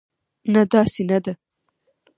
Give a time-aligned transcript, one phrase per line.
[0.53, 1.33] نه، داسې نه ده.